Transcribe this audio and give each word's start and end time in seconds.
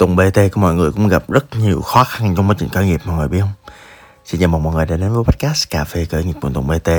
Tùng 0.00 0.16
BT 0.16 0.38
của 0.52 0.60
mọi 0.60 0.74
người 0.74 0.92
cũng 0.92 1.08
gặp 1.08 1.28
rất 1.28 1.56
nhiều 1.56 1.80
khó 1.80 2.04
khăn 2.04 2.34
trong 2.36 2.48
quá 2.48 2.54
trình 2.58 2.68
khởi 2.68 2.86
nghiệp 2.86 3.00
mọi 3.04 3.16
người 3.16 3.28
biết 3.28 3.40
không? 3.40 3.72
Xin 4.24 4.40
chào 4.40 4.48
mừng 4.48 4.62
mọi 4.62 4.74
người 4.74 4.86
đã 4.86 4.96
đến 4.96 5.12
với 5.12 5.24
podcast 5.24 5.70
Cà 5.70 5.84
phê 5.84 6.04
khởi 6.04 6.24
nghiệp 6.24 6.36
của 6.40 6.50
Tùng 6.50 6.66
BT. 6.66 6.90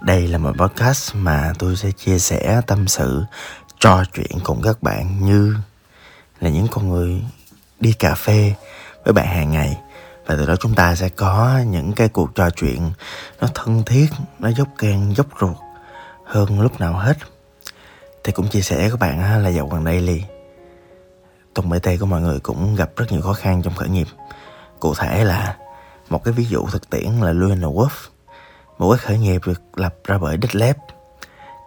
Đây 0.00 0.28
là 0.28 0.38
một 0.38 0.52
podcast 0.58 1.14
mà 1.14 1.52
tôi 1.58 1.76
sẽ 1.76 1.90
chia 1.90 2.18
sẻ 2.18 2.60
tâm 2.66 2.88
sự, 2.88 3.22
trò 3.80 4.04
chuyện 4.14 4.40
cùng 4.44 4.62
các 4.62 4.82
bạn 4.82 5.26
như 5.26 5.56
là 6.40 6.50
những 6.50 6.66
con 6.70 6.88
người 6.88 7.22
đi 7.80 7.92
cà 7.92 8.14
phê 8.14 8.54
với 9.04 9.12
bạn 9.12 9.26
hàng 9.26 9.50
ngày 9.50 9.76
và 10.26 10.34
từ 10.36 10.46
đó 10.46 10.56
chúng 10.60 10.74
ta 10.74 10.94
sẽ 10.94 11.08
có 11.08 11.60
những 11.66 11.92
cái 11.92 12.08
cuộc 12.08 12.34
trò 12.34 12.50
chuyện 12.50 12.90
nó 13.40 13.48
thân 13.54 13.82
thiết, 13.86 14.06
nó 14.38 14.48
dốc 14.48 14.68
gan 14.78 15.12
dốc 15.16 15.26
ruột 15.40 15.56
hơn 16.24 16.60
lúc 16.60 16.80
nào 16.80 16.92
hết. 16.92 17.16
Thì 18.24 18.32
cũng 18.32 18.48
chia 18.48 18.60
sẻ 18.60 18.88
các 18.90 18.98
bạn 18.98 19.42
là 19.42 19.48
dạo 19.48 19.66
gần 19.66 19.84
đây 19.84 20.00
liền 20.00 20.22
Tùng 21.54 21.68
BT 21.68 21.88
của 22.00 22.06
mọi 22.06 22.20
người 22.20 22.40
cũng 22.40 22.76
gặp 22.76 22.90
rất 22.96 23.06
nhiều 23.10 23.22
khó 23.22 23.32
khăn 23.32 23.62
trong 23.62 23.74
khởi 23.74 23.88
nghiệp. 23.88 24.06
Cụ 24.80 24.94
thể 24.94 25.24
là 25.24 25.56
một 26.08 26.24
cái 26.24 26.34
ví 26.34 26.44
dụ 26.44 26.66
thực 26.72 26.90
tiễn 26.90 27.10
là 27.20 27.32
Luan 27.32 27.60
Wolf, 27.60 28.08
một 28.78 28.90
cái 28.90 28.98
khởi 28.98 29.18
nghiệp 29.18 29.40
được 29.46 29.78
lập 29.78 29.94
ra 30.04 30.18
bởi 30.18 30.36
Đích 30.36 30.54
Lép, 30.54 30.76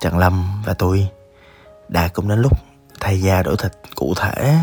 Trần 0.01 0.17
Lâm 0.17 0.63
và 0.65 0.73
tôi. 0.73 1.07
Đã 1.87 2.07
cũng 2.07 2.27
đến 2.29 2.41
lúc 2.41 2.57
thay 2.99 3.21
da 3.21 3.43
đổi 3.43 3.57
thịt. 3.57 3.71
Cụ 3.95 4.13
thể 4.17 4.55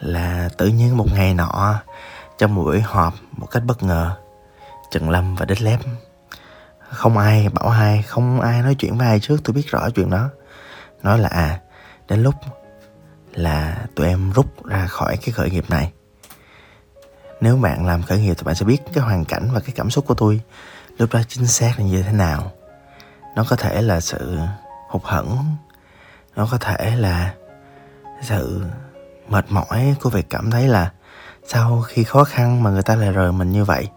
là 0.00 0.48
tự 0.58 0.66
nhiên 0.66 0.96
một 0.96 1.06
ngày 1.14 1.34
nọ 1.34 1.74
trong 2.38 2.54
một 2.54 2.62
buổi 2.62 2.80
họp 2.80 3.14
một 3.32 3.46
cách 3.46 3.62
bất 3.66 3.82
ngờ 3.82 4.16
Trần 4.90 5.10
Lâm 5.10 5.34
và 5.34 5.44
Đích 5.44 5.62
Lép. 5.62 5.80
Không 6.90 7.18
ai 7.18 7.48
bảo 7.48 7.68
ai 7.68 8.02
không 8.02 8.40
ai 8.40 8.62
nói 8.62 8.74
chuyện 8.74 8.98
với 8.98 9.06
ai 9.06 9.20
trước 9.20 9.36
tôi 9.44 9.54
biết 9.54 9.66
rõ 9.66 9.90
chuyện 9.94 10.10
đó. 10.10 10.28
Nói 11.02 11.18
là 11.18 11.28
à 11.28 11.60
đến 12.08 12.22
lúc 12.22 12.34
là 13.36 13.86
tụi 13.94 14.06
em 14.06 14.32
rút 14.32 14.64
ra 14.64 14.86
khỏi 14.86 15.16
cái 15.16 15.32
khởi 15.32 15.50
nghiệp 15.50 15.70
này. 15.70 15.92
Nếu 17.40 17.56
bạn 17.56 17.86
làm 17.86 18.02
khởi 18.02 18.20
nghiệp 18.20 18.34
thì 18.34 18.42
bạn 18.44 18.54
sẽ 18.54 18.64
biết 18.64 18.82
cái 18.94 19.04
hoàn 19.04 19.24
cảnh 19.24 19.48
và 19.52 19.60
cái 19.60 19.72
cảm 19.76 19.90
xúc 19.90 20.06
của 20.06 20.14
tôi 20.14 20.40
lúc 20.98 21.12
đó 21.12 21.20
chính 21.28 21.46
xác 21.46 21.72
là 21.78 21.84
như 21.84 22.02
thế 22.02 22.12
nào. 22.12 22.52
Nó 23.36 23.44
có 23.48 23.56
thể 23.56 23.82
là 23.82 24.00
sự 24.00 24.38
hụt 24.88 25.02
hẫng, 25.04 25.56
nó 26.36 26.48
có 26.50 26.58
thể 26.58 26.96
là 26.96 27.34
sự 28.22 28.64
mệt 29.28 29.44
mỏi 29.48 29.94
của 30.02 30.10
việc 30.10 30.30
cảm 30.30 30.50
thấy 30.50 30.68
là 30.68 30.90
sau 31.48 31.82
khi 31.82 32.04
khó 32.04 32.24
khăn 32.24 32.62
mà 32.62 32.70
người 32.70 32.82
ta 32.82 32.96
lại 32.96 33.12
rời 33.12 33.32
mình 33.32 33.52
như 33.52 33.64
vậy. 33.64 33.88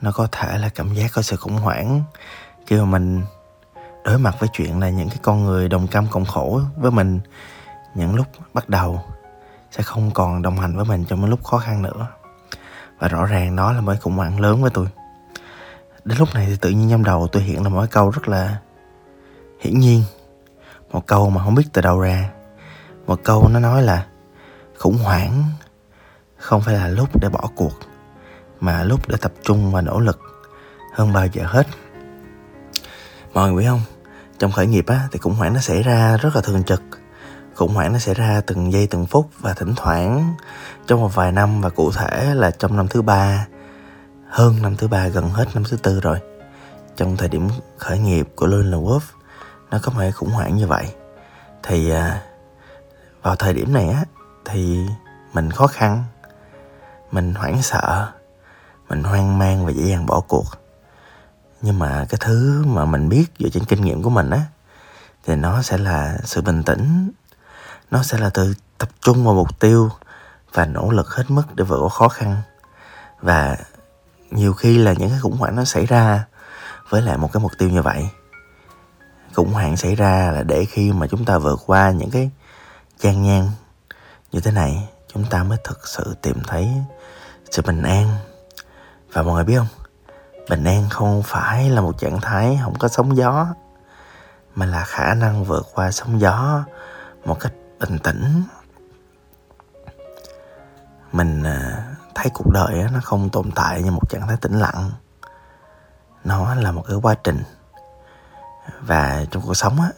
Nó 0.00 0.12
có 0.12 0.28
thể 0.32 0.58
là 0.58 0.68
cảm 0.68 0.94
giác 0.94 1.10
có 1.14 1.22
sự 1.22 1.36
khủng 1.36 1.56
hoảng 1.56 2.02
khi 2.66 2.76
mà 2.76 2.84
mình 2.84 3.22
đối 4.04 4.18
mặt 4.18 4.36
với 4.38 4.48
chuyện 4.52 4.80
là 4.80 4.90
những 4.90 5.08
cái 5.08 5.18
con 5.22 5.44
người 5.44 5.68
đồng 5.68 5.86
cam 5.86 6.06
cộng 6.10 6.24
khổ 6.24 6.60
với 6.76 6.90
mình 6.90 7.20
những 7.96 8.14
lúc 8.14 8.26
bắt 8.54 8.68
đầu 8.68 9.02
sẽ 9.70 9.82
không 9.82 10.10
còn 10.10 10.42
đồng 10.42 10.58
hành 10.58 10.76
với 10.76 10.84
mình 10.84 11.04
trong 11.04 11.20
những 11.20 11.30
lúc 11.30 11.44
khó 11.44 11.58
khăn 11.58 11.82
nữa. 11.82 12.06
Và 12.98 13.08
rõ 13.08 13.26
ràng 13.26 13.56
đó 13.56 13.72
là 13.72 13.80
một 13.80 13.94
khủng 14.00 14.16
hoảng 14.16 14.40
lớn 14.40 14.62
với 14.62 14.70
tôi. 14.74 14.86
Đến 16.04 16.18
lúc 16.18 16.34
này 16.34 16.46
thì 16.46 16.56
tự 16.56 16.70
nhiên 16.70 16.90
trong 16.90 17.04
đầu 17.04 17.28
tôi 17.32 17.42
hiện 17.42 17.62
là 17.62 17.68
một 17.68 17.86
câu 17.90 18.10
rất 18.10 18.28
là 18.28 18.58
hiển 19.60 19.78
nhiên. 19.78 20.02
Một 20.92 21.06
câu 21.06 21.30
mà 21.30 21.44
không 21.44 21.54
biết 21.54 21.64
từ 21.72 21.82
đâu 21.82 22.00
ra. 22.00 22.30
Một 23.06 23.20
câu 23.24 23.48
nó 23.48 23.60
nói 23.60 23.82
là 23.82 24.06
khủng 24.78 24.98
hoảng 24.98 25.44
không 26.36 26.62
phải 26.62 26.74
là 26.74 26.88
lúc 26.88 27.20
để 27.20 27.28
bỏ 27.28 27.48
cuộc, 27.56 27.72
mà 28.60 28.84
lúc 28.84 29.08
để 29.08 29.16
tập 29.20 29.32
trung 29.42 29.72
và 29.72 29.80
nỗ 29.80 30.00
lực 30.00 30.20
hơn 30.94 31.12
bao 31.12 31.26
giờ 31.26 31.44
hết. 31.46 31.66
Mọi 33.32 33.52
người 33.52 33.62
biết 33.62 33.68
không? 33.68 33.80
Trong 34.38 34.52
khởi 34.52 34.66
nghiệp 34.66 34.84
á, 34.86 35.08
thì 35.12 35.18
khủng 35.18 35.34
hoảng 35.34 35.54
nó 35.54 35.60
xảy 35.60 35.82
ra 35.82 36.16
rất 36.16 36.36
là 36.36 36.42
thường 36.42 36.64
trực 36.64 36.82
khủng 37.56 37.74
hoảng 37.74 37.92
nó 37.92 37.98
xảy 37.98 38.14
ra 38.14 38.40
từng 38.46 38.72
giây 38.72 38.86
từng 38.86 39.06
phút 39.06 39.30
và 39.40 39.54
thỉnh 39.54 39.74
thoảng, 39.76 40.34
trong 40.86 41.00
một 41.00 41.14
vài 41.14 41.32
năm 41.32 41.60
và 41.60 41.68
cụ 41.68 41.92
thể 41.92 42.34
là 42.34 42.50
trong 42.50 42.76
năm 42.76 42.88
thứ 42.88 43.02
ba, 43.02 43.46
hơn 44.28 44.62
năm 44.62 44.76
thứ 44.76 44.88
ba, 44.88 45.08
gần 45.08 45.30
hết 45.30 45.48
năm 45.54 45.64
thứ 45.68 45.76
tư 45.76 46.00
rồi. 46.00 46.18
Trong 46.96 47.16
thời 47.16 47.28
điểm 47.28 47.48
khởi 47.78 47.98
nghiệp 47.98 48.28
của 48.36 48.46
Lone 48.46 48.76
Wolf, 48.76 49.00
nó 49.70 49.78
có 49.82 49.92
một 49.92 49.98
cái 50.00 50.12
khủng 50.12 50.30
hoảng 50.30 50.56
như 50.56 50.66
vậy. 50.66 50.94
Thì 51.62 51.90
à, 51.90 52.22
vào 53.22 53.36
thời 53.36 53.54
điểm 53.54 53.72
này 53.72 53.88
á, 53.88 54.04
thì 54.44 54.86
mình 55.32 55.50
khó 55.50 55.66
khăn, 55.66 56.04
mình 57.12 57.34
hoảng 57.34 57.62
sợ, 57.62 58.12
mình 58.88 59.04
hoang 59.04 59.38
mang 59.38 59.66
và 59.66 59.70
dễ 59.70 59.84
dàng 59.90 60.06
bỏ 60.06 60.20
cuộc. 60.20 60.46
Nhưng 61.62 61.78
mà 61.78 62.06
cái 62.08 62.18
thứ 62.20 62.64
mà 62.66 62.84
mình 62.84 63.08
biết 63.08 63.24
dựa 63.38 63.48
trên 63.48 63.64
kinh 63.64 63.82
nghiệm 63.82 64.02
của 64.02 64.10
mình 64.10 64.30
á, 64.30 64.40
thì 65.26 65.36
nó 65.36 65.62
sẽ 65.62 65.78
là 65.78 66.18
sự 66.24 66.42
bình 66.42 66.62
tĩnh 66.62 67.10
nó 67.90 68.02
sẽ 68.02 68.18
là 68.18 68.30
từ 68.30 68.54
tập 68.78 68.88
trung 69.00 69.24
vào 69.24 69.34
mục 69.34 69.60
tiêu 69.60 69.90
và 70.52 70.66
nỗ 70.66 70.90
lực 70.90 71.08
hết 71.08 71.24
mức 71.28 71.42
để 71.54 71.64
vượt 71.64 71.80
qua 71.82 71.88
khó 71.88 72.08
khăn. 72.08 72.36
Và 73.20 73.56
nhiều 74.30 74.52
khi 74.52 74.78
là 74.78 74.92
những 74.92 75.10
cái 75.10 75.18
khủng 75.22 75.36
hoảng 75.36 75.56
nó 75.56 75.64
xảy 75.64 75.86
ra 75.86 76.24
với 76.88 77.02
lại 77.02 77.16
một 77.16 77.32
cái 77.32 77.40
mục 77.42 77.52
tiêu 77.58 77.68
như 77.68 77.82
vậy. 77.82 78.08
Khủng 79.34 79.52
hoảng 79.52 79.76
xảy 79.76 79.94
ra 79.94 80.30
là 80.34 80.42
để 80.42 80.64
khi 80.64 80.92
mà 80.92 81.06
chúng 81.06 81.24
ta 81.24 81.38
vượt 81.38 81.60
qua 81.66 81.90
những 81.90 82.10
cái 82.10 82.30
gian 82.98 83.22
nhan 83.22 83.50
như 84.32 84.40
thế 84.40 84.50
này, 84.50 84.88
chúng 85.14 85.24
ta 85.30 85.42
mới 85.42 85.58
thực 85.64 85.88
sự 85.88 86.16
tìm 86.22 86.42
thấy 86.46 86.70
sự 87.50 87.62
bình 87.62 87.82
an. 87.82 88.08
Và 89.12 89.22
mọi 89.22 89.34
người 89.34 89.44
biết 89.44 89.56
không? 89.58 89.86
Bình 90.50 90.64
an 90.64 90.88
không 90.90 91.22
phải 91.22 91.70
là 91.70 91.80
một 91.80 91.98
trạng 91.98 92.20
thái 92.20 92.60
không 92.64 92.78
có 92.78 92.88
sóng 92.88 93.16
gió, 93.16 93.46
mà 94.54 94.66
là 94.66 94.84
khả 94.84 95.14
năng 95.14 95.44
vượt 95.44 95.66
qua 95.74 95.90
sóng 95.90 96.20
gió 96.20 96.64
một 97.24 97.40
cách 97.40 97.52
bình 97.80 97.98
tĩnh. 97.98 98.42
Mình 101.12 101.42
à, 101.42 101.86
thấy 102.14 102.30
cuộc 102.34 102.50
đời 102.50 102.86
nó 102.92 103.00
không 103.02 103.30
tồn 103.30 103.50
tại 103.54 103.82
như 103.82 103.90
một 103.90 104.10
trạng 104.10 104.26
thái 104.26 104.36
tĩnh 104.36 104.58
lặng. 104.58 104.90
Nó 106.24 106.54
là 106.54 106.72
một 106.72 106.84
cái 106.88 106.96
quá 107.02 107.14
trình. 107.24 107.42
Và 108.80 109.24
trong 109.30 109.42
cuộc 109.46 109.54
sống 109.54 109.80
á, 109.80 109.90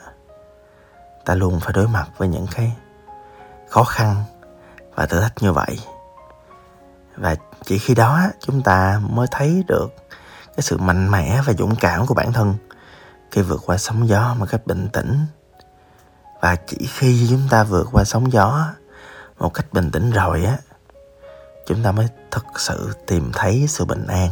ta 1.24 1.34
luôn 1.34 1.60
phải 1.60 1.72
đối 1.72 1.88
mặt 1.88 2.08
với 2.16 2.28
những 2.28 2.46
cái 2.54 2.76
khó 3.68 3.84
khăn 3.84 4.24
và 4.94 5.06
thử 5.06 5.20
thách 5.20 5.42
như 5.42 5.52
vậy. 5.52 5.80
Và 7.16 7.36
chỉ 7.64 7.78
khi 7.78 7.94
đó 7.94 8.20
chúng 8.40 8.62
ta 8.62 9.00
mới 9.10 9.26
thấy 9.30 9.64
được 9.68 9.88
cái 10.44 10.62
sự 10.62 10.78
mạnh 10.78 11.10
mẽ 11.10 11.42
và 11.46 11.52
dũng 11.52 11.76
cảm 11.76 12.06
của 12.06 12.14
bản 12.14 12.32
thân 12.32 12.54
khi 13.30 13.42
vượt 13.42 13.60
qua 13.66 13.78
sóng 13.78 14.08
gió 14.08 14.34
một 14.38 14.46
cách 14.50 14.66
bình 14.66 14.88
tĩnh 14.92 15.26
và 16.40 16.56
chỉ 16.66 16.88
khi 16.90 17.26
chúng 17.30 17.48
ta 17.50 17.64
vượt 17.64 17.88
qua 17.92 18.04
sóng 18.04 18.32
gió 18.32 18.66
một 19.38 19.54
cách 19.54 19.66
bình 19.72 19.90
tĩnh 19.90 20.10
rồi 20.10 20.44
á, 20.44 20.58
chúng 21.66 21.82
ta 21.82 21.92
mới 21.92 22.08
thực 22.30 22.44
sự 22.56 22.92
tìm 23.06 23.30
thấy 23.34 23.66
sự 23.68 23.84
bình 23.84 24.06
an 24.06 24.30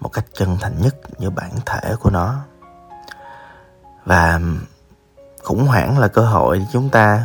một 0.00 0.08
cách 0.08 0.24
chân 0.32 0.56
thành 0.60 0.80
nhất 0.80 0.96
như 1.18 1.30
bản 1.30 1.50
thể 1.66 1.94
của 2.00 2.10
nó. 2.10 2.36
Và 4.04 4.40
khủng 5.42 5.66
hoảng 5.66 5.98
là 5.98 6.08
cơ 6.08 6.22
hội 6.22 6.58
để 6.58 6.64
chúng 6.72 6.90
ta 6.90 7.24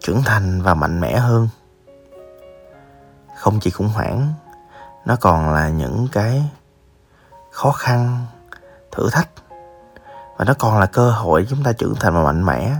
trưởng 0.00 0.22
thành 0.22 0.62
và 0.62 0.74
mạnh 0.74 1.00
mẽ 1.00 1.16
hơn. 1.16 1.48
Không 3.38 3.60
chỉ 3.60 3.70
khủng 3.70 3.88
hoảng, 3.88 4.32
nó 5.04 5.16
còn 5.16 5.54
là 5.54 5.68
những 5.68 6.08
cái 6.12 6.50
khó 7.50 7.70
khăn, 7.70 8.26
thử 8.92 9.10
thách 9.10 9.28
và 10.44 10.48
nó 10.48 10.54
còn 10.58 10.78
là 10.78 10.86
cơ 10.86 11.10
hội 11.10 11.46
chúng 11.50 11.62
ta 11.62 11.72
trưởng 11.72 11.94
thành 11.94 12.14
và 12.14 12.22
mạnh 12.22 12.46
mẽ. 12.46 12.76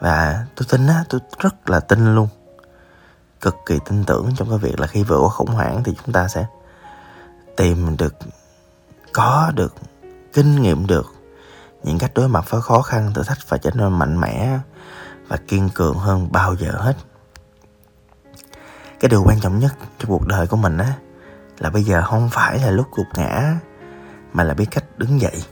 Và 0.00 0.46
tôi 0.56 0.66
tin 0.70 0.86
á, 0.86 1.04
tôi 1.08 1.20
rất 1.38 1.70
là 1.70 1.80
tin 1.80 2.14
luôn. 2.14 2.28
Cực 3.40 3.56
kỳ 3.66 3.78
tin 3.86 4.04
tưởng 4.04 4.30
trong 4.36 4.48
cái 4.48 4.58
việc 4.58 4.80
là 4.80 4.86
khi 4.86 5.02
vượt 5.02 5.18
qua 5.20 5.28
khủng 5.28 5.50
hoảng 5.50 5.84
thì 5.84 5.94
chúng 6.04 6.12
ta 6.12 6.28
sẽ 6.28 6.46
tìm 7.56 7.96
được, 7.96 8.14
có 9.12 9.52
được, 9.54 9.74
kinh 10.32 10.62
nghiệm 10.62 10.86
được 10.86 11.06
những 11.82 11.98
cách 11.98 12.10
đối 12.14 12.28
mặt 12.28 12.44
với 12.50 12.62
khó 12.62 12.82
khăn, 12.82 13.12
thử 13.14 13.22
thách 13.22 13.48
và 13.48 13.58
trở 13.58 13.70
nên 13.74 13.98
mạnh 13.98 14.20
mẽ 14.20 14.58
và 15.28 15.36
kiên 15.36 15.68
cường 15.74 15.98
hơn 15.98 16.28
bao 16.32 16.54
giờ 16.54 16.70
hết. 16.78 16.94
Cái 19.00 19.08
điều 19.08 19.22
quan 19.24 19.40
trọng 19.40 19.58
nhất 19.58 19.72
trong 19.98 20.10
cuộc 20.10 20.26
đời 20.26 20.46
của 20.46 20.56
mình 20.56 20.78
á, 20.78 20.92
là 21.58 21.70
bây 21.70 21.82
giờ 21.82 22.02
không 22.02 22.28
phải 22.32 22.58
là 22.58 22.70
lúc 22.70 22.86
gục 22.96 23.06
ngã, 23.16 23.58
mà 24.32 24.44
là 24.44 24.54
biết 24.54 24.66
cách 24.70 24.84
đứng 24.96 25.20
dậy 25.20 25.42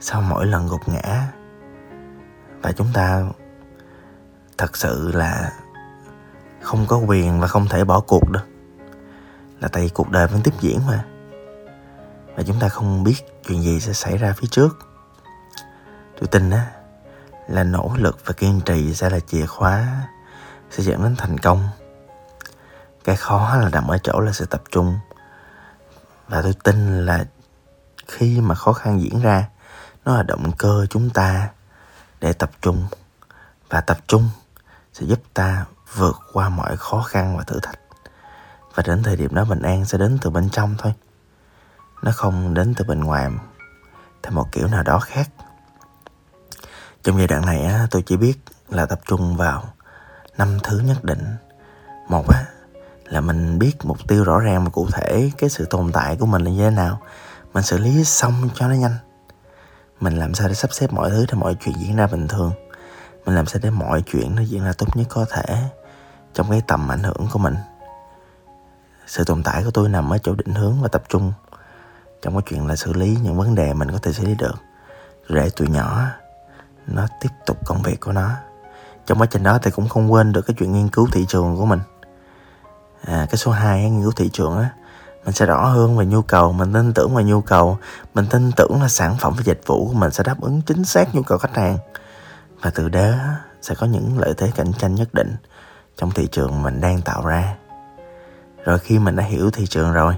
sau 0.00 0.22
mỗi 0.22 0.46
lần 0.46 0.66
gục 0.68 0.88
ngã, 0.88 1.32
và 2.62 2.72
chúng 2.72 2.88
ta 2.94 3.22
thật 4.58 4.76
sự 4.76 5.10
là 5.14 5.52
không 6.60 6.86
có 6.88 6.96
quyền 6.96 7.40
và 7.40 7.46
không 7.46 7.68
thể 7.68 7.84
bỏ 7.84 8.00
cuộc 8.00 8.30
đâu 8.30 8.42
là 9.60 9.68
tại 9.68 9.82
vì 9.82 9.88
cuộc 9.88 10.10
đời 10.10 10.26
vẫn 10.26 10.42
tiếp 10.42 10.54
diễn 10.60 10.80
mà. 10.86 11.04
Và 12.36 12.42
chúng 12.46 12.60
ta 12.60 12.68
không 12.68 13.04
biết 13.04 13.14
chuyện 13.48 13.62
gì 13.62 13.80
sẽ 13.80 13.92
xảy 13.92 14.16
ra 14.16 14.34
phía 14.36 14.48
trước. 14.50 14.78
Tôi 16.20 16.28
tin 16.28 16.50
á, 16.50 16.66
là 17.48 17.64
nỗ 17.64 17.92
lực 17.96 18.18
và 18.24 18.32
kiên 18.32 18.60
trì 18.64 18.94
sẽ 18.94 19.10
là 19.10 19.20
chìa 19.20 19.46
khóa, 19.46 20.08
sẽ 20.70 20.82
dẫn 20.82 21.02
đến 21.02 21.14
thành 21.18 21.38
công. 21.38 21.68
Cái 23.04 23.16
khó 23.16 23.56
là 23.56 23.68
nằm 23.68 23.88
ở 23.88 23.98
chỗ 23.98 24.20
là 24.20 24.32
sự 24.32 24.46
tập 24.46 24.62
trung. 24.70 24.98
Và 26.28 26.42
tôi 26.42 26.54
tin 26.64 27.06
là 27.06 27.24
khi 28.06 28.40
mà 28.40 28.54
khó 28.54 28.72
khăn 28.72 29.00
diễn 29.00 29.20
ra 29.20 29.48
nó 30.06 30.16
là 30.16 30.22
động 30.22 30.52
cơ 30.58 30.86
chúng 30.90 31.10
ta 31.10 31.48
để 32.20 32.32
tập 32.32 32.50
trung. 32.62 32.86
Và 33.68 33.80
tập 33.80 33.98
trung 34.06 34.28
sẽ 34.92 35.06
giúp 35.06 35.20
ta 35.34 35.64
vượt 35.94 36.16
qua 36.32 36.48
mọi 36.48 36.76
khó 36.76 37.02
khăn 37.02 37.36
và 37.36 37.44
thử 37.44 37.60
thách. 37.62 37.80
Và 38.74 38.82
đến 38.86 39.02
thời 39.02 39.16
điểm 39.16 39.34
đó 39.34 39.44
bình 39.44 39.62
an 39.62 39.84
sẽ 39.84 39.98
đến 39.98 40.18
từ 40.22 40.30
bên 40.30 40.50
trong 40.50 40.74
thôi. 40.78 40.92
Nó 42.02 42.12
không 42.14 42.54
đến 42.54 42.74
từ 42.76 42.84
bên 42.84 43.00
ngoài 43.00 43.30
theo 44.22 44.32
một 44.32 44.52
kiểu 44.52 44.66
nào 44.66 44.82
đó 44.82 44.98
khác. 44.98 45.30
Trong 47.02 47.18
giai 47.18 47.26
đoạn 47.26 47.46
này 47.46 47.64
á, 47.64 47.86
tôi 47.90 48.02
chỉ 48.06 48.16
biết 48.16 48.34
là 48.68 48.86
tập 48.86 49.00
trung 49.04 49.36
vào 49.36 49.64
năm 50.38 50.58
thứ 50.62 50.78
nhất 50.78 51.04
định. 51.04 51.36
Một 52.08 52.28
á 52.28 52.44
là 53.04 53.20
mình 53.20 53.58
biết 53.58 53.76
mục 53.82 53.98
tiêu 54.08 54.24
rõ 54.24 54.38
ràng 54.38 54.64
và 54.64 54.70
cụ 54.70 54.88
thể 54.92 55.30
cái 55.38 55.50
sự 55.50 55.66
tồn 55.70 55.92
tại 55.92 56.16
của 56.20 56.26
mình 56.26 56.44
là 56.44 56.50
như 56.50 56.70
thế 56.70 56.70
nào. 56.70 57.00
Mình 57.52 57.64
xử 57.64 57.78
lý 57.78 58.04
xong 58.04 58.48
cho 58.54 58.68
nó 58.68 58.74
nhanh 58.74 58.96
mình 60.00 60.18
làm 60.18 60.34
sao 60.34 60.48
để 60.48 60.54
sắp 60.54 60.72
xếp 60.72 60.92
mọi 60.92 61.10
thứ 61.10 61.26
để 61.28 61.34
mọi 61.34 61.56
chuyện 61.60 61.74
diễn 61.78 61.96
ra 61.96 62.06
bình 62.06 62.28
thường? 62.28 62.52
Mình 63.26 63.34
làm 63.34 63.46
sao 63.46 63.60
để 63.62 63.70
mọi 63.70 64.02
chuyện 64.06 64.34
nó 64.34 64.42
diễn 64.42 64.64
ra 64.64 64.72
tốt 64.78 64.96
nhất 64.96 65.06
có 65.08 65.26
thể 65.30 65.68
trong 66.34 66.50
cái 66.50 66.62
tầm 66.66 66.88
ảnh 66.92 67.02
hưởng 67.02 67.28
của 67.32 67.38
mình? 67.38 67.54
Sự 69.06 69.24
tồn 69.24 69.42
tại 69.42 69.64
của 69.64 69.70
tôi 69.70 69.88
nằm 69.88 70.10
ở 70.10 70.18
chỗ 70.18 70.34
định 70.34 70.54
hướng 70.54 70.82
và 70.82 70.88
tập 70.88 71.02
trung 71.08 71.32
trong 72.22 72.34
cái 72.34 72.42
chuyện 72.46 72.66
là 72.66 72.76
xử 72.76 72.92
lý 72.92 73.16
những 73.22 73.36
vấn 73.36 73.54
đề 73.54 73.74
mình 73.74 73.92
có 73.92 73.98
thể 73.98 74.12
xử 74.12 74.24
lý 74.24 74.34
được. 74.34 74.54
Để 75.28 75.50
tụi 75.50 75.68
nhỏ 75.68 76.06
nó 76.86 77.06
tiếp 77.20 77.28
tục 77.46 77.56
công 77.66 77.82
việc 77.82 78.00
của 78.00 78.12
nó. 78.12 78.30
Trong 79.06 79.18
quá 79.18 79.26
trình 79.30 79.42
đó 79.42 79.58
thì 79.62 79.70
cũng 79.70 79.88
không 79.88 80.12
quên 80.12 80.32
được 80.32 80.42
cái 80.42 80.56
chuyện 80.58 80.72
nghiên 80.72 80.88
cứu 80.88 81.08
thị 81.12 81.24
trường 81.28 81.56
của 81.56 81.66
mình. 81.66 81.80
À, 83.04 83.26
cái 83.30 83.36
số 83.36 83.50
2 83.50 83.90
nghiên 83.90 84.02
cứu 84.02 84.12
thị 84.16 84.30
trường 84.32 84.58
á 84.58 84.70
mình 85.26 85.34
sẽ 85.34 85.46
rõ 85.46 85.66
hơn 85.66 85.96
về 85.96 86.06
nhu 86.06 86.22
cầu, 86.22 86.52
mình 86.52 86.72
tin 86.72 86.92
tưởng 86.92 87.14
về 87.14 87.24
nhu 87.24 87.40
cầu, 87.40 87.78
mình 88.14 88.26
tin 88.30 88.52
tưởng 88.52 88.82
là 88.82 88.88
sản 88.88 89.16
phẩm 89.20 89.34
và 89.36 89.42
dịch 89.44 89.60
vụ 89.66 89.88
của 89.88 89.94
mình 89.94 90.10
sẽ 90.10 90.24
đáp 90.24 90.40
ứng 90.40 90.62
chính 90.62 90.84
xác 90.84 91.14
nhu 91.14 91.22
cầu 91.22 91.38
khách 91.38 91.56
hàng. 91.56 91.78
Và 92.62 92.70
từ 92.70 92.88
đó 92.88 93.12
sẽ 93.62 93.74
có 93.74 93.86
những 93.86 94.18
lợi 94.18 94.34
thế 94.36 94.50
cạnh 94.56 94.72
tranh 94.72 94.94
nhất 94.94 95.14
định 95.14 95.36
trong 95.96 96.10
thị 96.10 96.28
trường 96.32 96.62
mình 96.62 96.80
đang 96.80 97.00
tạo 97.00 97.26
ra. 97.26 97.56
Rồi 98.64 98.78
khi 98.78 98.98
mình 98.98 99.16
đã 99.16 99.24
hiểu 99.24 99.50
thị 99.50 99.66
trường 99.66 99.92
rồi, 99.92 100.14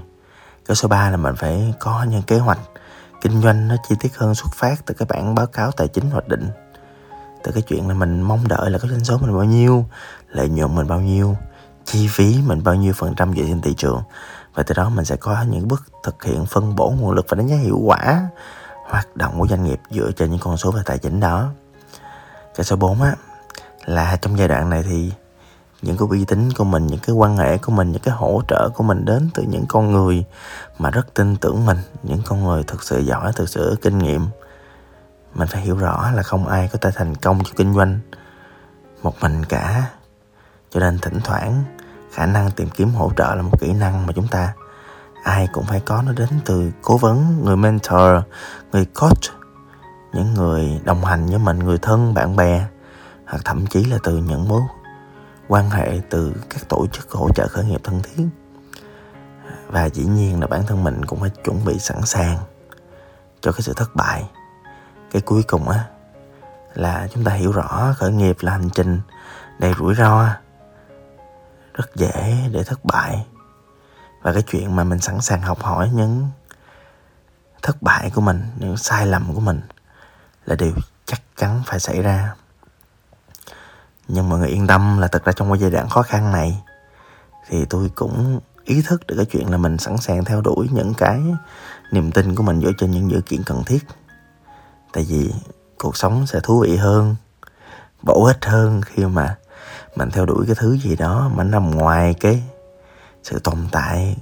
cái 0.65 0.75
số 0.75 0.87
3 0.87 1.09
là 1.09 1.17
mình 1.17 1.35
phải 1.35 1.73
có 1.79 2.05
những 2.09 2.21
kế 2.21 2.37
hoạch 2.37 2.59
kinh 3.21 3.41
doanh 3.41 3.67
nó 3.67 3.75
chi 3.89 3.95
tiết 3.99 4.15
hơn 4.15 4.35
xuất 4.35 4.53
phát 4.55 4.85
từ 4.85 4.93
cái 4.93 5.07
bản 5.09 5.35
báo 5.35 5.45
cáo 5.45 5.71
tài 5.71 5.87
chính 5.87 6.09
hoạch 6.09 6.27
định. 6.27 6.49
Từ 7.43 7.51
cái 7.51 7.61
chuyện 7.61 7.87
là 7.87 7.93
mình 7.93 8.21
mong 8.21 8.47
đợi 8.47 8.69
là 8.69 8.79
cái 8.79 8.91
doanh 8.91 9.03
số 9.03 9.17
mình 9.17 9.33
bao 9.33 9.43
nhiêu, 9.43 9.85
lợi 10.27 10.49
nhuận 10.49 10.75
mình 10.75 10.87
bao 10.87 10.99
nhiêu, 10.99 11.35
chi 11.85 12.07
phí 12.11 12.37
mình 12.47 12.63
bao 12.63 12.75
nhiêu 12.75 12.93
phần 12.93 13.13
trăm 13.15 13.33
dựa 13.33 13.43
trên 13.47 13.61
thị 13.61 13.73
trường 13.77 14.01
và 14.59 14.63
từ 14.63 14.73
đó 14.73 14.89
mình 14.89 15.05
sẽ 15.05 15.15
có 15.15 15.41
những 15.49 15.67
bước 15.67 15.83
thực 16.03 16.23
hiện 16.23 16.45
phân 16.45 16.75
bổ 16.75 16.89
nguồn 16.89 17.11
lực 17.11 17.25
và 17.29 17.35
đánh 17.35 17.47
giá 17.47 17.55
hiệu 17.55 17.79
quả 17.83 18.29
hoạt 18.85 19.15
động 19.15 19.39
của 19.39 19.47
doanh 19.47 19.63
nghiệp 19.63 19.79
dựa 19.89 20.11
trên 20.11 20.31
những 20.31 20.39
con 20.39 20.57
số 20.57 20.71
về 20.71 20.81
tài 20.85 20.97
chính 20.97 21.19
đó. 21.19 21.49
Cái 22.55 22.63
số 22.63 22.75
4 22.75 23.01
á, 23.01 23.15
là 23.85 24.15
trong 24.15 24.37
giai 24.37 24.47
đoạn 24.47 24.69
này 24.69 24.83
thì 24.83 25.11
những 25.81 25.97
cái 25.97 26.07
uy 26.11 26.25
tín 26.25 26.51
của 26.51 26.63
mình, 26.63 26.87
những 26.87 26.99
cái 26.99 27.15
quan 27.15 27.37
hệ 27.37 27.57
của 27.57 27.71
mình, 27.71 27.91
những 27.91 28.01
cái 28.01 28.13
hỗ 28.13 28.41
trợ 28.47 28.69
của 28.75 28.83
mình 28.83 29.05
đến 29.05 29.29
từ 29.33 29.43
những 29.43 29.65
con 29.69 29.91
người 29.91 30.23
mà 30.77 30.91
rất 30.91 31.13
tin 31.13 31.35
tưởng 31.35 31.65
mình, 31.65 31.77
những 32.03 32.21
con 32.25 32.43
người 32.43 32.63
thực 32.63 32.83
sự 32.83 32.99
giỏi, 32.99 33.31
thực 33.35 33.49
sự 33.49 33.77
kinh 33.81 33.97
nghiệm. 33.97 34.27
Mình 35.33 35.47
phải 35.47 35.61
hiểu 35.61 35.77
rõ 35.77 36.11
là 36.11 36.23
không 36.23 36.47
ai 36.47 36.69
có 36.73 36.79
thể 36.81 36.91
thành 36.95 37.15
công 37.15 37.43
trong 37.43 37.55
kinh 37.55 37.73
doanh 37.73 37.99
một 39.03 39.15
mình 39.21 39.45
cả. 39.45 39.89
Cho 40.71 40.79
nên 40.79 40.99
thỉnh 40.99 41.19
thoảng 41.23 41.63
khả 42.13 42.25
năng 42.25 42.51
tìm 42.51 42.69
kiếm 42.69 42.89
hỗ 42.89 43.11
trợ 43.17 43.35
là 43.35 43.41
một 43.41 43.59
kỹ 43.59 43.73
năng 43.73 44.07
mà 44.07 44.13
chúng 44.15 44.27
ta 44.27 44.53
ai 45.23 45.47
cũng 45.53 45.65
phải 45.65 45.79
có. 45.79 46.01
Nó 46.01 46.11
đến 46.11 46.29
từ 46.45 46.71
cố 46.81 46.97
vấn, 46.97 47.45
người 47.45 47.57
mentor, 47.57 48.23
người 48.71 48.85
coach, 48.85 49.23
những 50.13 50.33
người 50.33 50.81
đồng 50.83 51.05
hành 51.05 51.25
với 51.25 51.39
mình, 51.39 51.59
người 51.59 51.77
thân, 51.77 52.13
bạn 52.13 52.35
bè, 52.35 52.65
hoặc 53.27 53.41
thậm 53.45 53.67
chí 53.67 53.85
là 53.85 53.97
từ 54.03 54.17
những 54.17 54.47
mối 54.49 54.61
quan 55.47 55.69
hệ 55.69 55.99
từ 56.09 56.33
các 56.49 56.69
tổ 56.69 56.87
chức 56.87 57.11
hỗ 57.11 57.29
trợ 57.29 57.47
khởi 57.47 57.65
nghiệp 57.65 57.81
thân 57.83 58.01
thiết. 58.03 58.23
Và 59.67 59.89
dĩ 59.89 60.05
nhiên 60.05 60.39
là 60.39 60.47
bản 60.47 60.63
thân 60.67 60.83
mình 60.83 61.05
cũng 61.05 61.19
phải 61.19 61.29
chuẩn 61.29 61.65
bị 61.65 61.79
sẵn 61.79 62.01
sàng 62.05 62.37
cho 63.41 63.51
cái 63.51 63.61
sự 63.61 63.73
thất 63.73 63.95
bại. 63.95 64.29
Cái 65.11 65.21
cuối 65.21 65.43
cùng 65.43 65.69
á, 65.69 65.85
là 66.73 67.07
chúng 67.13 67.23
ta 67.23 67.31
hiểu 67.31 67.51
rõ 67.51 67.93
khởi 67.97 68.11
nghiệp 68.11 68.37
là 68.41 68.51
hành 68.51 68.69
trình 68.69 69.01
đầy 69.59 69.73
rủi 69.79 69.95
ro 69.95 70.25
rất 71.79 71.95
dễ 71.95 72.49
để 72.51 72.63
thất 72.63 72.85
bại. 72.85 73.25
Và 74.21 74.33
cái 74.33 74.41
chuyện 74.41 74.75
mà 74.75 74.83
mình 74.83 74.99
sẵn 74.99 75.21
sàng 75.21 75.41
học 75.41 75.59
hỏi 75.61 75.89
những 75.93 76.29
thất 77.61 77.81
bại 77.81 78.11
của 78.15 78.21
mình, 78.21 78.43
những 78.57 78.77
sai 78.77 79.07
lầm 79.07 79.33
của 79.33 79.39
mình 79.39 79.61
là 80.45 80.55
điều 80.55 80.73
chắc 81.05 81.21
chắn 81.37 81.61
phải 81.65 81.79
xảy 81.79 82.01
ra. 82.01 82.35
Nhưng 84.07 84.29
mọi 84.29 84.39
người 84.39 84.49
yên 84.49 84.67
tâm 84.67 84.97
là 84.99 85.07
thật 85.07 85.25
ra 85.25 85.33
trong 85.33 85.51
cái 85.51 85.59
giai 85.59 85.71
đoạn 85.71 85.89
khó 85.89 86.01
khăn 86.01 86.31
này 86.31 86.63
thì 87.47 87.65
tôi 87.69 87.91
cũng 87.95 88.39
ý 88.63 88.81
thức 88.81 89.07
được 89.07 89.15
cái 89.17 89.25
chuyện 89.25 89.49
là 89.49 89.57
mình 89.57 89.77
sẵn 89.77 89.97
sàng 89.97 90.25
theo 90.25 90.41
đuổi 90.41 90.67
những 90.71 90.93
cái 90.93 91.21
niềm 91.91 92.11
tin 92.11 92.35
của 92.35 92.43
mình 92.43 92.61
dựa 92.61 92.71
trên 92.77 92.91
những 92.91 93.11
dữ 93.11 93.21
kiện 93.21 93.43
cần 93.43 93.63
thiết. 93.63 93.85
Tại 94.93 95.05
vì 95.09 95.33
cuộc 95.77 95.97
sống 95.97 96.27
sẽ 96.27 96.39
thú 96.43 96.59
vị 96.59 96.77
hơn, 96.77 97.15
bổ 98.01 98.25
ích 98.25 98.45
hơn 98.45 98.81
khi 98.81 99.05
mà 99.05 99.37
mình 99.99 100.11
theo 100.11 100.25
đuổi 100.25 100.45
cái 100.45 100.55
thứ 100.59 100.77
gì 100.77 100.95
đó 100.95 101.31
mà 101.35 101.43
nằm 101.43 101.71
ngoài 101.71 102.13
cái 102.19 102.43
sự 103.23 103.39
tồn 103.39 103.55
tại 103.71 104.17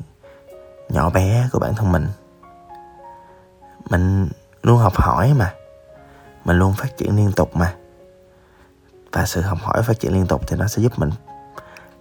nhỏ 0.90 1.10
bé 1.10 1.50
của 1.52 1.60
bản 1.60 1.76
thân 1.76 1.92
mình. 1.92 2.08
Mình 3.90 4.30
luôn 4.64 4.78
học 4.78 4.94
hỏi 4.96 5.34
mà. 5.34 5.54
Mình 6.46 6.58
luôn 6.58 6.74
phát 6.74 6.98
triển 6.98 7.16
liên 7.18 7.32
tục 7.32 7.56
mà. 7.56 7.74
Và 9.12 9.26
sự 9.26 9.42
học 9.42 9.58
hỏi 9.62 9.84
phát 9.84 10.00
triển 10.00 10.14
liên 10.14 10.28
tục 10.28 10.42
thì 10.48 10.56
nó 10.58 10.68
sẽ 10.68 10.82
giúp 10.82 11.00
mình 11.00 11.10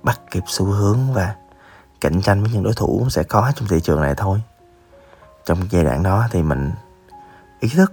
bắt 0.03 0.21
kịp 0.31 0.43
xu 0.47 0.65
hướng 0.65 0.99
và 1.13 1.35
cạnh 2.01 2.23
tranh 2.23 2.43
với 2.43 2.51
những 2.53 2.63
đối 2.63 2.75
thủ 2.75 3.07
sẽ 3.11 3.23
có 3.23 3.53
trong 3.57 3.69
thị 3.69 3.81
trường 3.81 4.03
này 4.03 4.15
thôi. 4.17 4.43
Trong 5.45 5.59
giai 5.71 5.85
đoạn 5.85 6.03
đó 6.03 6.27
thì 6.31 6.43
mình 6.43 6.73
ý 7.61 7.69
thức 7.69 7.93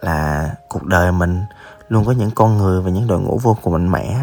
là 0.00 0.50
cuộc 0.68 0.84
đời 0.84 1.12
mình 1.12 1.42
luôn 1.88 2.04
có 2.04 2.12
những 2.12 2.30
con 2.30 2.58
người 2.58 2.80
và 2.80 2.90
những 2.90 3.06
đội 3.06 3.20
ngũ 3.20 3.38
vô 3.38 3.56
cùng 3.62 3.72
mạnh 3.72 3.92
mẽ 3.92 4.20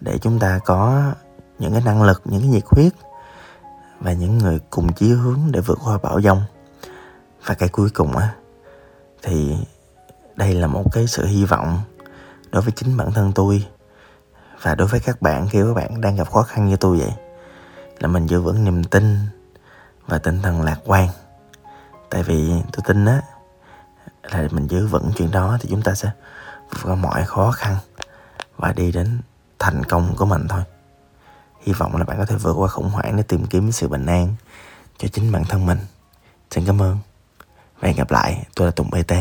để 0.00 0.18
chúng 0.18 0.38
ta 0.38 0.58
có 0.64 1.12
những 1.58 1.72
cái 1.72 1.82
năng 1.84 2.02
lực, 2.02 2.22
những 2.24 2.40
cái 2.40 2.50
nhiệt 2.50 2.64
huyết 2.66 2.92
và 4.00 4.12
những 4.12 4.38
người 4.38 4.60
cùng 4.70 4.92
chí 4.92 5.12
hướng 5.12 5.40
để 5.50 5.60
vượt 5.60 5.78
qua 5.84 5.98
bão 6.02 6.18
giông. 6.18 6.42
Và 7.44 7.54
cái 7.54 7.68
cuối 7.68 7.90
cùng 7.90 8.16
á, 8.16 8.34
thì 9.22 9.56
đây 10.36 10.54
là 10.54 10.66
một 10.66 10.84
cái 10.92 11.06
sự 11.06 11.26
hy 11.26 11.44
vọng 11.44 11.80
đối 12.50 12.62
với 12.62 12.72
chính 12.76 12.96
bản 12.96 13.12
thân 13.12 13.32
tôi 13.32 13.66
và 14.62 14.74
đối 14.74 14.88
với 14.88 15.00
các 15.00 15.22
bạn 15.22 15.48
khi 15.48 15.58
các 15.62 15.74
bạn 15.74 16.00
đang 16.00 16.16
gặp 16.16 16.30
khó 16.30 16.42
khăn 16.42 16.68
như 16.68 16.76
tôi 16.76 16.98
vậy, 16.98 17.12
là 17.98 18.08
mình 18.08 18.26
giữ 18.26 18.40
vững 18.40 18.64
niềm 18.64 18.84
tin 18.84 19.18
và 20.06 20.18
tinh 20.18 20.42
thần 20.42 20.62
lạc 20.62 20.78
quan. 20.84 21.08
Tại 22.10 22.22
vì 22.22 22.52
tôi 22.72 22.82
tin 22.86 23.04
á, 23.04 23.22
là 24.22 24.48
mình 24.50 24.66
giữ 24.66 24.86
vững 24.86 25.12
chuyện 25.16 25.30
đó 25.30 25.58
thì 25.60 25.68
chúng 25.70 25.82
ta 25.82 25.94
sẽ 25.94 26.10
vượt 26.70 26.90
qua 26.90 26.94
mọi 26.94 27.24
khó 27.24 27.50
khăn 27.50 27.76
và 28.56 28.72
đi 28.72 28.92
đến 28.92 29.20
thành 29.58 29.84
công 29.84 30.14
của 30.16 30.26
mình 30.26 30.48
thôi. 30.48 30.62
Hy 31.60 31.72
vọng 31.72 31.96
là 31.96 32.04
bạn 32.04 32.18
có 32.18 32.26
thể 32.26 32.36
vượt 32.36 32.52
qua 32.52 32.68
khủng 32.68 32.90
hoảng 32.90 33.16
để 33.16 33.22
tìm 33.22 33.46
kiếm 33.46 33.72
sự 33.72 33.88
bình 33.88 34.06
an 34.06 34.34
cho 34.98 35.08
chính 35.08 35.32
bản 35.32 35.44
thân 35.44 35.66
mình. 35.66 35.78
Xin 36.50 36.66
cảm 36.66 36.82
ơn. 36.82 36.98
Và 37.80 37.88
hẹn 37.88 37.96
gặp 37.96 38.10
lại. 38.10 38.46
Tôi 38.54 38.66
là 38.66 38.70
tùng 38.70 38.90
bt 38.90 39.12